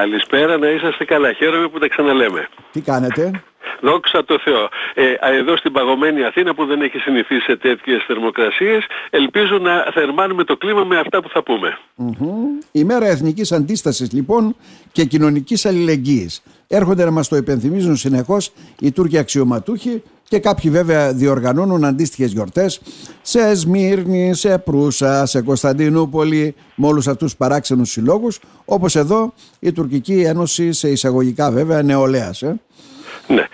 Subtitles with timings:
[0.00, 1.32] Καλησπέρα, να είσαστε καλά.
[1.32, 2.48] Χαίρομαι που τα ξαναλέμε.
[2.72, 3.42] Τι κάνετε;
[3.80, 4.68] Δόξα τω Θεώ.
[4.94, 10.44] Ε, εδώ στην παγωμένη Αθήνα που δεν έχει συνηθίσει σε τέτοιες θερμοκρασίες, ελπίζω να θερμάνουμε
[10.44, 11.78] το κλίμα με αυτά που θα πούμε.
[11.98, 12.66] Mm-hmm.
[12.72, 14.56] Η μέρα εθνικής αντίστασης λοιπόν
[14.92, 16.42] και κοινωνικής αλληλεγγύης.
[16.68, 22.80] Έρχονται να μας το υπενθυμίζουν συνεχώς οι Τούρκοι αξιωματούχοι και κάποιοι βέβαια διοργανώνουν αντίστοιχες γιορτές
[23.22, 29.72] σε Σμύρνη, σε Προύσα, σε Κωνσταντινούπολη με όλους αυτούς τους παράξενους συλλόγους όπως εδώ η
[29.72, 32.42] Τουρκική Ένωση σε εισαγωγικά βέβαια νεολαίας.
[32.42, 32.60] Ε.
[33.26, 33.46] Ναι.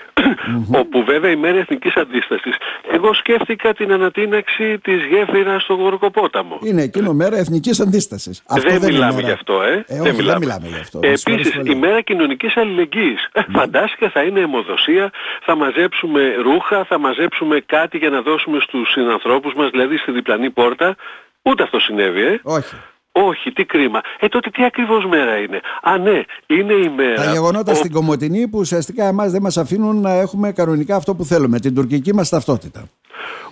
[0.71, 2.57] Όπου βέβαια η μέρα εθνικής αντίστασης,
[2.93, 6.59] εγώ σκέφτηκα την ανατείναξη της γέφυρας στο Γορκοπόταμο.
[6.63, 8.43] Είναι εκείνο μέρα εθνικής αντίστασης.
[8.49, 9.85] Αυτό δεν, δεν μιλάμε γι' αυτό, ε.
[9.87, 10.39] ε όχι, δεν, μιλάμε.
[10.39, 10.99] μιλάμε γι' αυτό.
[11.03, 13.31] Επίσης, η μέρα κοινωνικής αλληλεγγύης.
[13.33, 13.43] Mm.
[13.59, 15.11] Φαντάστηκα θα είναι αιμοδοσία,
[15.43, 20.51] θα μαζέψουμε ρούχα, θα μαζέψουμε κάτι για να δώσουμε στους συνανθρώπους μας, δηλαδή στη διπλανή
[20.51, 20.97] πόρτα.
[21.43, 22.41] Ούτε αυτό συνέβη, ε.
[22.43, 22.75] Όχι.
[23.13, 24.01] Όχι, τι κρίμα.
[24.21, 27.15] Ε, τότε τι ακριβώς μέρα είναι; Α, ναι, είναι η μέρα.
[27.15, 31.25] Τα γεγονότα στην Κομωτινή που ουσιαστικά εμάς δεν μας αφήνουν να έχουμε κανονικά αυτό που
[31.25, 32.89] θέλουμε, την τουρκική μας ταυτότητα.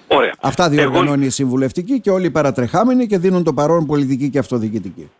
[0.06, 0.34] Ωραία.
[0.40, 5.10] Αυτά διοργανώνει η συμβουλευτική και όλοι οι παρατρεχάμενοι και δίνουν το παρόν πολιτική και αυτοδιοικητική.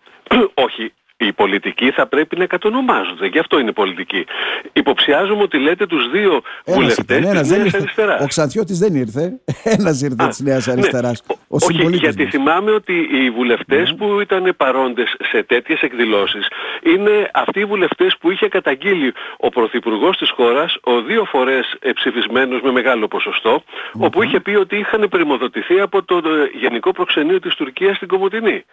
[1.21, 3.27] Όχι, οι πολιτικοί θα πρέπει να κατονομάζονται.
[3.27, 4.27] Γι' αυτό είναι πολιτική.
[4.73, 8.23] Υποψιάζομαι ότι λέτε τους δύο βουλευτές της Νέας Αριστεράς.
[8.23, 9.41] Ο Ξαντιώτης δεν ήρθε.
[9.79, 10.73] Ένας ήρθε της Νέας ναι.
[10.73, 11.23] Αριστεράς.
[11.29, 11.37] Ναι.
[11.49, 12.31] Ο Όχι, γιατί μας.
[12.31, 13.97] θυμάμαι ότι οι βουλευτές ναι.
[13.97, 16.47] που ήταν παρόντες σε τέτοιες εκδηλώσεις
[16.83, 22.61] είναι αυτοί οι βουλευτές που είχε καταγγείλει ο Πρωθυπουργός της χώρας, ο δύο φορές ψηφισμένος
[22.61, 26.23] με μεγάλο ποσοστό, όπου είχε πει ότι είχαν περιμοδοτηθεί από το
[26.61, 28.65] Γενικό Προξενείο της Τουρκίας στην Κομωτινή.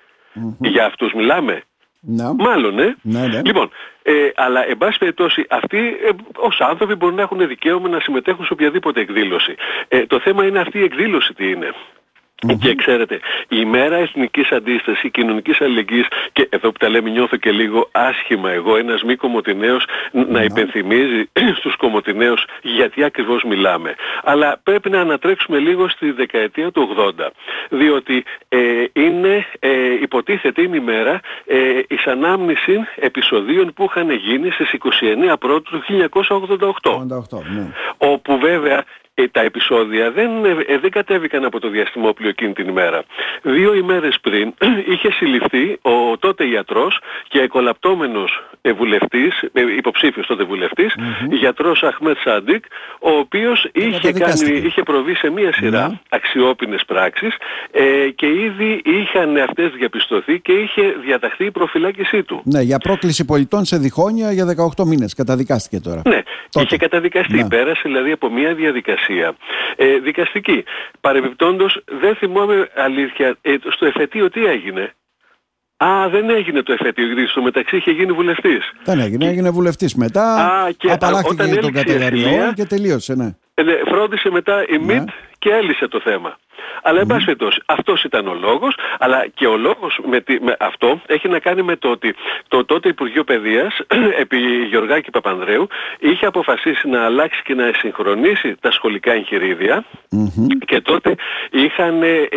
[0.59, 1.61] Για αυτούς μιλάμε.
[1.99, 2.33] Ναι.
[2.37, 2.95] Μάλλον, ε.
[3.01, 3.41] Ναι, ναι.
[3.45, 3.69] Λοιπόν,
[4.03, 8.45] ε, αλλά εν πάση περιπτώσει αυτοί ε, ως άνθρωποι μπορούν να έχουν δικαίωμα να συμμετέχουν
[8.45, 9.55] σε οποιαδήποτε εκδήλωση.
[9.87, 11.73] Ε, το θέμα είναι αυτή η εκδήλωση τι είναι.
[12.59, 17.52] Και ξέρετε, η μέρα εθνικής αντίστασης, κοινωνικής αλληλεγγύης και εδώ που τα λέμε νιώθω και
[17.52, 23.95] λίγο άσχημα εγώ, ένας μη κομωτινέος να υπενθυμίζει στους κομωτινέους γιατί ακριβώς μιλάμε.
[24.23, 27.27] Αλλά πρέπει να ανατρέξουμε λίγο στη δεκαετία του 80,
[27.70, 28.59] διότι ε,
[28.93, 34.75] είναι, ε, υποτίθεται είναι η μέρα ε, εις ανάμνηση επεισοδίων που είχαν γίνει στις
[35.31, 36.09] 29 Πρώτου του
[36.83, 36.98] 1988.
[37.54, 37.67] ναι.
[37.98, 43.04] Όπου βέβαια ε, τα επεισόδια δεν, ε, δεν κατέβηκαν από το διαστημόπλιο εκείνη την ημέρα.
[43.42, 44.54] Δύο ημέρες πριν
[44.92, 48.42] είχε συλληφθεί ο τότε ιατρός και εκολαπτώμενος
[48.78, 51.30] βουλευτής, ε, υποψήφιος τότε βουλευτής, mm-hmm.
[51.30, 52.66] γιατρός Αχμέτ Σάντικ,
[53.00, 56.05] ο οποίος είχε, κάνει, είχε προβεί σε μία σειρά mm-hmm.
[56.10, 57.36] αξιόπινες πράξεις
[57.72, 62.42] ε, και ήδη είχαν αυτές διαπιστωθεί και είχε διαταχθεί η προφυλάκησή του.
[62.44, 66.02] Ναι, για πρόκληση πολιτών σε διχόνια για 18 μήνες καταδικάστηκε τώρα.
[66.05, 66.66] Ναι, τότε.
[66.66, 67.36] είχε καταδικαστεί.
[67.36, 67.48] Ναι.
[67.48, 69.06] Πέρασε δηλαδή από μία διαδικασία
[69.75, 70.63] ε, δικαστική.
[71.01, 74.93] Παρεμπιπτόντως δεν θυμάμαι αλήθεια, ε, στο εφετείο τι έγινε.
[75.83, 78.71] Α, δεν έγινε το εφετείο, γιατί στο μεταξύ είχε γίνει βουλευτής.
[78.83, 79.31] Δεν έγινε, και...
[79.31, 83.35] έγινε βουλευτής μετά, Α, και απαλλάχθηκε τον κατηγοριό και τελείωσε, ναι.
[83.53, 83.73] Ε, ναι.
[83.89, 84.93] Φρόντισε μετά η ναι.
[84.93, 86.37] ΜΙΤ και έλυσε το θέμα.
[86.81, 91.01] Αλλά εν πάση περιπτώσει, αυτός ήταν ο λόγος, αλλά και ο λόγος με, με, αυτό
[91.05, 92.15] έχει να κάνει με το ότι
[92.47, 93.79] το τότε Υπουργείο Παιδείας,
[94.23, 94.37] επί
[94.69, 95.67] Γεωργάκη Παπανδρέου,
[95.99, 99.15] είχε αποφασίσει να αλλάξει και να εσυγχρονίσει τα σχολικά
[100.65, 101.15] και τότε
[101.51, 102.27] είχαν ε,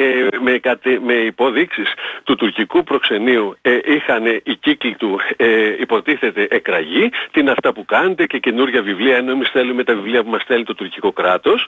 [0.42, 1.92] με, κατε, με υποδείξεις
[2.24, 5.46] του τουρκικού προξενείου ε, είχαν οι κύκλοι του ε,
[5.80, 10.30] υποτίθεται εκραγή, την αυτά που κάνετε και καινούργια βιβλία, ενώ εμείς θέλουμε τα βιβλία που
[10.30, 11.66] μας στέλνει το τουρκικό κράτος.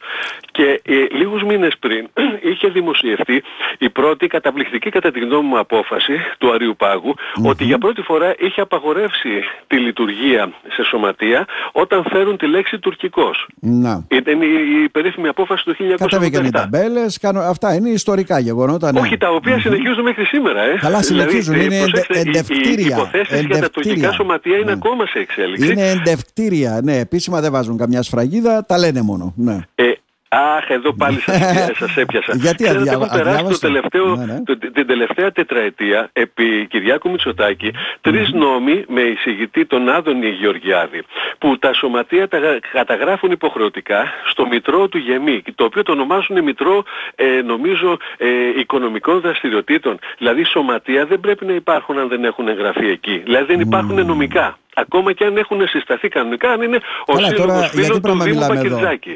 [0.50, 2.08] Και ε, λίγους μήνες πριν
[2.42, 3.42] είχε δημοσιευτεί
[3.78, 7.14] η πρώτη καταπληκτική κατά τη γνώμη μου απόφαση του Αριουπάγου
[7.44, 13.47] ότι για πρώτη φορά είχε απαγορεύσει τη λειτουργία σε σωματεία όταν φέρουν τη λέξη τουρκικός.
[13.60, 14.04] Να.
[14.08, 14.47] Ήταν η,
[14.84, 15.94] η περίφημη απόφαση του 1987.
[15.98, 18.92] Κατέβηκαν οι ταμπέλες, αυτά είναι ιστορικά γεγονότα.
[18.92, 19.00] Ναι.
[19.00, 20.62] Όχι, τα οποία συνεχίζουν μέχρι σήμερα.
[20.62, 20.76] Ε.
[20.81, 22.97] Καλά δηλαδή, συνεχίζουν, δηλαδή, είναι εντευκτήρια.
[22.97, 24.72] Οι υποθέσεις για τα τουρκικά σωματεία είναι ναι.
[24.72, 25.70] ακόμα σε εξέλιξη.
[25.70, 29.32] Είναι εντευκτήρια, ναι, επίσημα δεν βάζουν καμιά σφραγίδα, τα λένε μόνο.
[29.36, 29.58] Ναι.
[29.75, 29.92] Ε,
[30.34, 31.37] Αχ, εδώ πάλι σας,
[31.81, 32.32] σας έπιασα.
[32.34, 34.43] Γιατί Ξέρετε, αδιά, περάσει το τελευταίο, ναι, ναι.
[34.44, 41.02] Το, την τελευταία τετραετία επί Κυριάκου Μητσοτάκη τρεις νόμοι με εισηγητή τον Άδωνη Γεωργιάδη
[41.38, 42.38] που τα σωματεία τα
[42.73, 46.84] καταγράφουν υποχρεωτικά στο Μητρό του Γεμή το οποίο το ονομάζουν Μητρό
[47.14, 48.26] ε, νομίζω ε,
[48.58, 49.99] οικονομικών δραστηριοτήτων.
[50.19, 53.23] Δηλαδή σωματεία δεν πρέπει να υπάρχουν αν δεν έχουν εγγραφεί εκεί.
[53.25, 54.56] Δηλαδή δεν υπάρχουν νομικά.
[54.74, 58.40] Ακόμα και αν έχουν συσταθεί κανονικά, αν είναι ο Καλά, σύλλογος φίλων του Δήμου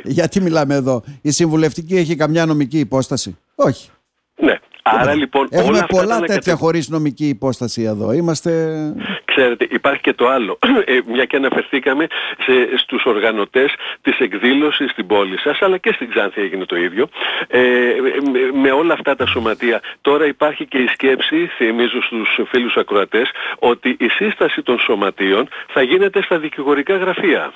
[0.05, 3.91] Γιατί μιλάμε εδώ; Η συμβουλευτική έχει καμιά νομική υπόσταση; Όχι.
[4.37, 4.55] Ναι.
[4.83, 8.13] Άρα λοιπόν Έχουμε όλα αυτά πολλά τα τέτοια χωρίς νομική υπόσταση εδώ.
[8.13, 8.77] Είμαστε...
[9.37, 10.59] Ξέρετε, υπάρχει και το άλλο.
[10.85, 12.07] Ε, μια και αναφερθήκαμε
[12.45, 17.09] σε, στους οργανωτές της εκδήλωσης στην πόλη σας, αλλά και στην Ξάνθη έγινε το ίδιο.
[17.49, 17.61] Ε,
[18.33, 19.81] με, με όλα αυτά τα σωματεία.
[20.01, 25.83] Τώρα υπάρχει και η σκέψη, θυμίζω στους φίλους ακροατές, ότι η σύσταση των σωματείων θα
[25.83, 27.53] γίνεται στα δικηγορικά γραφεία.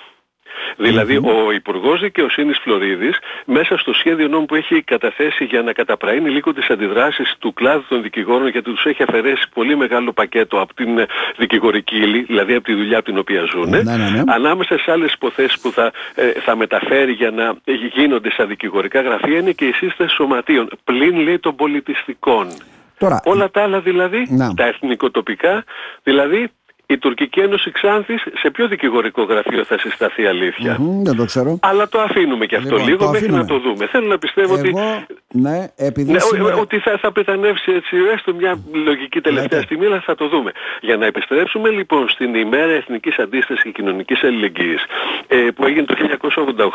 [0.77, 6.31] Δηλαδή ο Υπουργός Δικαιοσύνης Φλωρίδης μέσα στο σχέδιο νόμου που έχει καταθέσει για να καταπραίνει
[6.31, 10.75] λίγο τις αντιδράσεις του κλάδου των δικηγόρων γιατί τους έχει αφαιρέσει πολύ μεγάλο πακέτο από
[10.75, 10.89] την
[11.37, 13.69] δικηγορική ύλη, δηλαδή από τη δουλειά από την οποία ζουν.
[13.69, 14.23] Ναι, ναι, ναι.
[14.27, 17.55] Ανάμεσα σε άλλες υποθέσεις που θα, ε, θα μεταφέρει για να
[17.93, 22.49] γίνονται στα δικηγορικά γραφεία είναι και η σύσταση σωματείων, πλην λέει των πολιτιστικών.
[22.99, 24.55] Τώρα, Όλα τα άλλα δηλαδή, Να.
[24.55, 25.65] τα εθνικοτοπικά,
[26.03, 26.51] δηλαδή
[26.93, 31.59] η Τουρκική Ένωση Ξάνθης σε ποιο δικηγορικό γραφείο θα συσταθεί αλήθεια; μμμ, δεν το ξέρω.
[31.63, 33.63] Αλλά το αφήνουμε και αυτό Λοιπόν, λίγο το μέχρι να αφήνουμε.
[33.63, 33.87] το δούμε.
[33.87, 36.57] Θέλω να πιστεύω ότι, Εγώ, ναι, επειδή ναι, ο- σήμερα...
[36.57, 39.63] ότι θα, θα πρετανεύσει έτσι έστω μια λογική τελευταία Λέτε.
[39.63, 40.51] στιγμή, αλλά θα το δούμε.
[40.81, 44.83] Για να επιστρέψουμε λοιπόν στην ημέρα Εθνικής Αντίστασης και Κοινωνικής Αλληλεγγύης
[45.29, 45.95] ε, που έγινε το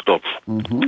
[0.03, 0.15] 1988.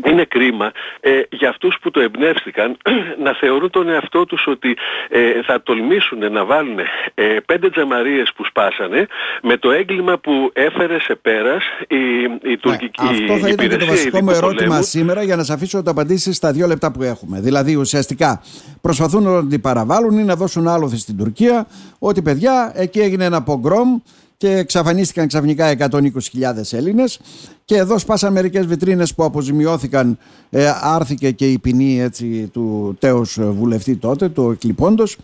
[0.10, 2.78] Είναι κρίμα ε, για αυτούς που το εμπνεύστηκαν
[3.26, 4.78] να θεωρούν τον εαυτό τους ότι
[5.10, 6.80] ε, θα τολμήσουν να βάλουν
[7.14, 9.08] ε, πέντε τζαμαρίες που σπάσανε
[9.42, 13.56] με το έγκλημα που έφερε σε πέρας η, η Ναι, τουρκική αυτό θα ήταν και
[13.56, 14.84] το υπηρεσία βασικό μου ειδικού ερώτημα πολέμου.
[14.84, 17.40] σήμερα για να σας αφήσω να το απαντήσεις στα δύο λεπτά που έχουμε.
[17.64, 18.42] Δηλαδή, ουσιαστικά
[18.82, 21.68] προσπαθούν να την παραβάλουν ή να δώσουν άλοθη στην Τουρκία
[22.00, 23.98] ότι παιδιά εκεί έγινε ένα πογκρόμ
[24.38, 26.10] και εξαφανίστηκαν ξαφνικά 120.000
[26.72, 27.20] Έλληνες
[27.66, 30.18] και εδώ σπάσαν μερικές βιτρίνες που αποζημιώθηκαν
[30.50, 35.18] ε, άρθηκε και η ποινή έτσι, του τέος βουλευτή τότε, του εκλειπώντος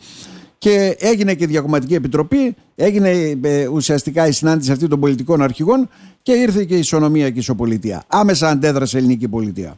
[0.58, 3.10] και έγινε και διακομματική επιτροπή, έγινε
[3.42, 5.90] ε, ουσιαστικά η συνάντηση αυτή των πολιτικών αρχηγών
[6.22, 8.04] και ήρθε και η ισονομία και η ισοπολιτεία.
[8.08, 9.78] Άμεσα αντέδρασε η ελληνική πολιτεία.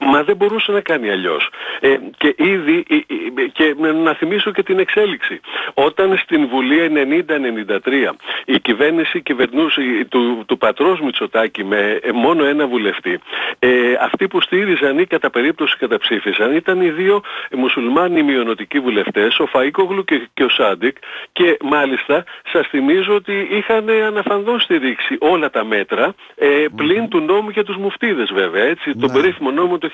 [0.00, 1.48] Μα δεν μπορούσε να κάνει αλλιώς.
[1.80, 3.74] Ε, και ήδη, ε, ε, και
[4.04, 5.40] να θυμίσω και την εξέλιξη.
[5.74, 12.44] Όταν στην Βουλή 90-93 η κυβέρνηση κυβερνούσε ε, του, του πατρός Μητσοτάκη με ε, μόνο
[12.44, 13.20] ένα βουλευτή,
[13.58, 13.68] ε,
[14.00, 20.04] αυτοί που στήριζαν ή κατά περίπτωση καταψήφισαν ήταν οι δύο μουσουλμάνοι μειονοτικοί βουλευτές, ο Φαΐκογλου
[20.04, 20.96] και, και ο Σάντικ
[21.32, 27.50] και μάλιστα σας θυμίζω ότι είχαν αναφανδόν στηρίξει όλα τα μέτρα ε, πλην του νόμου
[27.50, 29.20] για τους μουφτίδες βέβαια, έτσι, τον Ναι.
[29.50, 29.90] Περίφημο νόμο το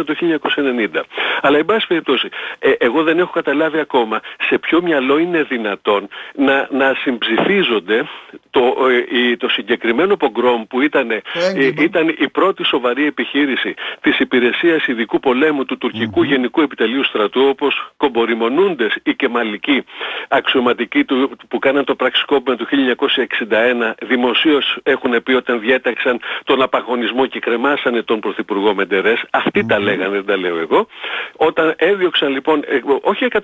[0.00, 1.04] 1921 το 1990.
[1.40, 2.28] Αλλά εν πάση περιπτώσει,
[2.58, 8.04] ε, εγώ δεν έχω καταλάβει ακόμα σε ποιο μυαλό είναι δυνατόν να, να συμψηφίζονται
[8.50, 8.60] το,
[9.10, 11.82] ε, η- το συγκεκριμένο πογκρόμ που ήταν, ε, έγκλημα.
[11.82, 17.90] ήταν η πρώτη σοβαρή επιχείρηση της υπηρεσίας ειδικού πολέμου του τουρκικου Γενικού Επιτελείου Στρατού όπως
[17.96, 19.84] κομποριμονούντες ή και μαλλικοί
[20.28, 27.26] αξιωματικοί του, που κάναν το πραξικόπημα του 1961 δημοσίως έχουν πει όταν διέταξαν τον απαγωνισμό
[27.26, 30.86] και κρεμάσανε τον Πρωθυπουργό Μεντερές αυτοί τα λέγανε δεν τα λέω εγώ.
[31.36, 33.40] Όταν έδιωξαν λοιπόν ε, όχι 120.000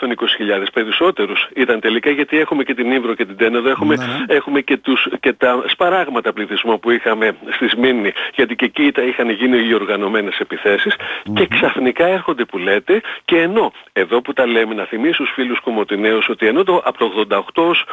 [0.72, 4.34] περισσότερους ήταν τελικά γιατί έχουμε και την Ήμβρο και την Τένεδο έχουμε, Ναι, ναι.
[4.34, 9.02] έχουμε και, τους, και τα σπαράγματα πληθυσμό που είχαμε στη Σμύρνη γιατί και εκεί τα
[9.02, 10.94] είχαν γίνει οι οργανωμένες επιθέσεις.
[11.34, 15.60] Και ξαφνικά έρχονται που λέτε και ενώ εδώ που τα λέμε να θυμίσω στους φίλους
[15.60, 17.84] Κομωτινέους ότι ενώ το, από το 88 ως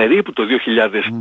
[0.00, 0.42] περίπου το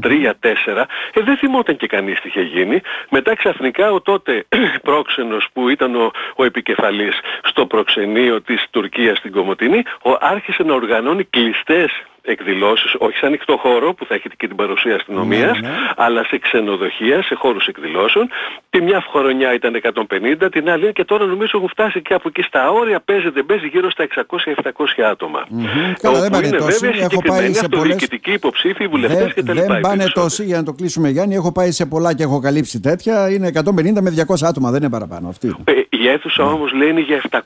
[0.02, 2.82] 2003-2004 ε, δεν θυμόταν και κανείς τι είχε γίνει.
[3.10, 4.46] Μετά ξαφνικά ο τότε
[4.88, 10.74] πρόξενος που ήταν ο, ο επικεφαλής στο προξενείο της Τουρκίας στην Κομωτινή ο, άρχισε να
[10.74, 11.92] οργανώνει κλειστές
[12.32, 15.74] εκδηλώσεις, όχι σε ανοιχτό χώρο που θα έχετε και την παρουσία αστυνομίας, Ναι, ναι.
[15.96, 18.30] αλλά σε ξενοδοχεία, σε χώρους εκδηλώσεων.
[18.70, 22.42] Τη μια χρονιά ήταν 150, την άλλη και τώρα νομίζω έχουν φτάσει και από εκεί
[22.42, 25.46] στα όρια παίζεται, παίζει γύρω στα 600-700 άτομα.
[25.50, 25.64] Μμμ.
[26.02, 26.86] Καλά, δεν Όπου πάνε είναι τόσοι.
[26.86, 27.80] βέβαια Έχω πάει συγκεκριμένοι σε πολλές...
[27.80, 29.54] αυτοδιοικητικοί υποψήφοι, βουλευτές Δεν, κτλ.
[29.54, 30.12] δεν πάνε περισσότεροι.
[30.12, 31.36] τόσοι για να το κλείσουμε Γιάννη.
[31.36, 33.30] Έχω πάει σε πολλά και έχω καλύψει τέτοια.
[33.32, 35.30] Είναι 150 με 200 άτομα, δεν είναι παραπάνω.
[35.30, 35.56] Αυτή.
[35.64, 37.40] Ε, Η αίθουσα όμως λέει είναι για 700.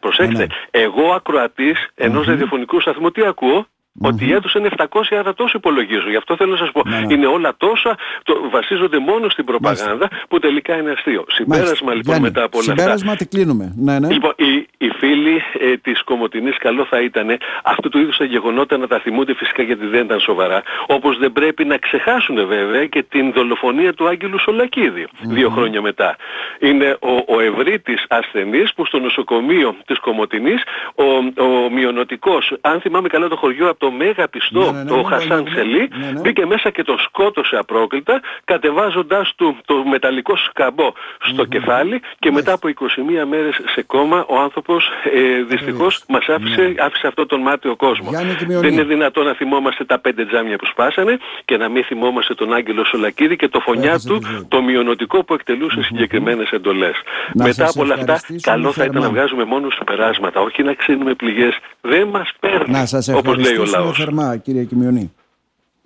[0.00, 3.66] Προσέξτε, Ναι, εγώ ακροατής ενός ραδιοφωνικού σταθμού τι ακούω;
[4.02, 4.86] Ότι η αίθουσα είναι 700,
[5.18, 6.08] άρα τόσο υπολογίζω.
[6.10, 6.82] Γι' αυτό θέλω να σας πω.
[6.84, 7.14] Ναι, ναι.
[7.14, 11.24] Είναι όλα τόσα, το, βασίζονται μόνο στην προπαγάνδα που τελικά είναι αστείο.
[11.28, 12.82] Συμπέρασμα λοιπόν Γιάννη, μετά από όλα αυτά.
[12.82, 13.72] Συμπέρασμα τι κλείνουμε.
[13.76, 14.08] Ναι, ναι.
[14.12, 18.76] Λοιπόν, οι, οι φίλοι ε, της Κομωτινής καλό θα ήταν αυτού του είδους τα γεγονότα
[18.76, 20.62] να τα θυμούνται φυσικά γιατί δεν ήταν σοβαρά.
[20.86, 26.16] Όπως δεν πρέπει να ξεχάσουν βέβαια και την δολοφονία του Άγγελου Σολακίδη δύο χρόνια μετά.
[26.58, 30.62] Είναι ο, ο ευρύτης ασθενής που στο νοσοκομείο της Κομωτινής
[30.94, 31.04] ο,
[31.44, 34.96] ο μειονοτικός, αν θυμάμαι καλά το χωριό από το Μέγα Πιστό, Ναι, ναι, ναι, το
[34.96, 36.20] ναι, Χασάν ναι, ναι, Σελή, ναι, ναι.
[36.20, 40.92] μπήκε μέσα και τον σκότωσε απρόκλητα κατεβάζοντάς του το μεταλλικό σκαμπό
[41.32, 46.28] στο κεφάλι και μετά από 21 μέρες σε κόμμα ο άνθρωπος άνθρωπος ε, δυστυχώς μας
[46.28, 46.74] άφησε, Ναι.
[46.84, 48.10] άφησε αυτό τον μάτιο κόσμο.
[48.10, 48.62] Γιάννη Κιμιονή.
[48.64, 52.54] Δεν είναι δυνατόν να θυμόμαστε τα πέντε τζάμια που σπάσανε και να μην θυμόμαστε τον
[52.54, 54.44] Άγγελο Σολακίδη και το φωνιά Έχασε του τη ζωή.
[54.48, 56.94] το μειονοτικό που εκτελούσε συγκεκριμένες εντολές.
[57.34, 59.16] Να Μετά σας από όλα αυτά ευχαριστήσουμε καλό θα ήταν να θερμά.
[59.16, 61.58] βγάζουμε μόνο συμπεράσματα, όχι να ξύνουμε πληγές.
[61.80, 63.96] Δεν μας παίρνει, Να σας όπως λέει ο ευχαριστήσουμε λαός.
[63.98, 65.12] θερμά κύριε Κιμιονή.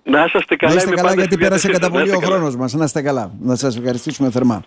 [0.03, 1.93] Να είσαστε Να καλά, είστε είμαι καλά πάντα γιατί στη πέρασε διάθεσή κατά σας.
[1.93, 2.33] Να πολύ είστε ο καλά.
[2.35, 2.73] χρόνος μας.
[2.73, 3.31] Να είστε καλά.
[3.41, 4.63] Να σας ευχαριστήσουμε θερμά.